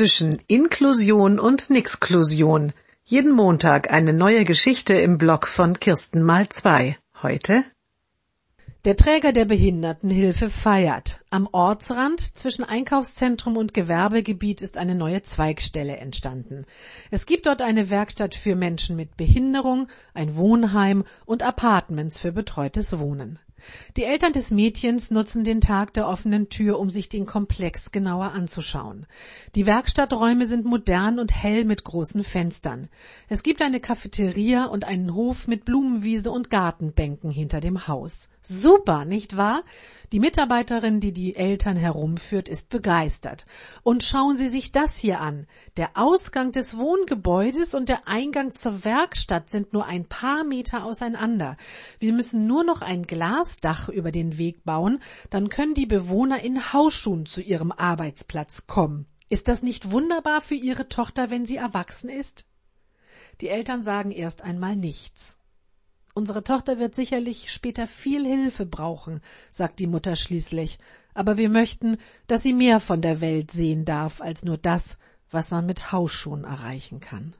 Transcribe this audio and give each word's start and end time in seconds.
zwischen 0.00 0.38
Inklusion 0.46 1.38
und 1.38 1.68
Nixklusion. 1.68 2.72
Jeden 3.04 3.32
Montag 3.32 3.92
eine 3.92 4.14
neue 4.14 4.46
Geschichte 4.46 4.94
im 4.94 5.18
Blog 5.18 5.46
von 5.46 5.78
Kirsten 5.78 6.22
mal 6.22 6.48
zwei. 6.48 6.96
Heute 7.22 7.64
der 8.86 8.96
Träger 8.96 9.34
der 9.34 9.44
Behindertenhilfe 9.44 10.48
feiert. 10.48 11.20
Am 11.28 11.46
Ortsrand 11.52 12.18
zwischen 12.18 12.64
Einkaufszentrum 12.64 13.58
und 13.58 13.74
Gewerbegebiet 13.74 14.62
ist 14.62 14.78
eine 14.78 14.94
neue 14.94 15.20
Zweigstelle 15.20 15.98
entstanden. 15.98 16.64
Es 17.10 17.26
gibt 17.26 17.44
dort 17.44 17.60
eine 17.60 17.90
Werkstatt 17.90 18.34
für 18.34 18.56
Menschen 18.56 18.96
mit 18.96 19.18
Behinderung, 19.18 19.88
ein 20.14 20.34
Wohnheim 20.34 21.04
und 21.26 21.42
Apartments 21.42 22.16
für 22.16 22.32
betreutes 22.32 22.98
Wohnen. 22.98 23.38
Die 23.96 24.04
Eltern 24.04 24.32
des 24.32 24.50
Mädchens 24.50 25.10
nutzen 25.10 25.44
den 25.44 25.60
Tag 25.60 25.94
der 25.94 26.08
offenen 26.08 26.48
Tür, 26.48 26.78
um 26.78 26.90
sich 26.90 27.08
den 27.08 27.26
Komplex 27.26 27.92
genauer 27.92 28.32
anzuschauen. 28.32 29.06
Die 29.54 29.66
Werkstatträume 29.66 30.46
sind 30.46 30.64
modern 30.64 31.18
und 31.18 31.32
hell 31.32 31.64
mit 31.64 31.84
großen 31.84 32.24
Fenstern. 32.24 32.88
Es 33.28 33.42
gibt 33.42 33.62
eine 33.62 33.80
Cafeteria 33.80 34.66
und 34.66 34.84
einen 34.84 35.14
Hof 35.14 35.48
mit 35.48 35.64
Blumenwiese 35.64 36.30
und 36.30 36.50
Gartenbänken 36.50 37.30
hinter 37.30 37.60
dem 37.60 37.88
Haus. 37.88 38.28
Super, 38.42 39.04
nicht 39.04 39.36
wahr? 39.36 39.62
Die 40.12 40.18
Mitarbeiterin, 40.18 40.98
die 40.98 41.12
die 41.12 41.36
Eltern 41.36 41.76
herumführt, 41.76 42.48
ist 42.48 42.68
begeistert. 42.68 43.44
Und 43.82 44.02
schauen 44.02 44.38
Sie 44.38 44.48
sich 44.48 44.72
das 44.72 44.96
hier 44.96 45.20
an. 45.20 45.46
Der 45.76 45.90
Ausgang 45.94 46.50
des 46.50 46.76
Wohngebäudes 46.76 47.74
und 47.74 47.88
der 47.88 48.08
Eingang 48.08 48.54
zur 48.54 48.84
Werkstatt 48.84 49.50
sind 49.50 49.72
nur 49.72 49.86
ein 49.86 50.06
paar 50.06 50.42
Meter 50.42 50.84
auseinander. 50.84 51.56
Wir 51.98 52.12
müssen 52.12 52.46
nur 52.46 52.64
noch 52.64 52.80
ein 52.80 53.06
Glasdach 53.50 53.88
über 53.88 54.12
den 54.12 54.38
Weg 54.38 54.64
bauen, 54.64 55.00
dann 55.28 55.48
können 55.48 55.74
die 55.74 55.86
Bewohner 55.86 56.42
in 56.42 56.72
Hausschuhen 56.72 57.26
zu 57.26 57.42
ihrem 57.42 57.72
Arbeitsplatz 57.72 58.66
kommen. 58.66 59.06
Ist 59.28 59.48
das 59.48 59.62
nicht 59.62 59.90
wunderbar 59.90 60.40
für 60.40 60.54
Ihre 60.54 60.88
Tochter, 60.88 61.30
wenn 61.30 61.46
sie 61.46 61.56
erwachsen 61.56 62.10
ist? 62.10 62.46
Die 63.40 63.48
Eltern 63.48 63.82
sagen 63.82 64.10
erst 64.10 64.42
einmal 64.42 64.76
nichts. 64.76 65.38
Unsere 66.14 66.44
Tochter 66.44 66.78
wird 66.78 66.94
sicherlich 66.94 67.52
später 67.52 67.86
viel 67.86 68.24
Hilfe 68.24 68.66
brauchen, 68.66 69.20
sagt 69.50 69.78
die 69.78 69.86
Mutter 69.86 70.16
schließlich, 70.16 70.78
aber 71.14 71.36
wir 71.36 71.48
möchten, 71.48 71.96
dass 72.26 72.42
sie 72.42 72.52
mehr 72.52 72.80
von 72.80 73.00
der 73.00 73.20
Welt 73.20 73.50
sehen 73.50 73.84
darf 73.84 74.20
als 74.20 74.44
nur 74.44 74.58
das, 74.58 74.98
was 75.30 75.50
man 75.50 75.66
mit 75.66 75.92
Hausschuhen 75.92 76.44
erreichen 76.44 77.00
kann. 77.00 77.36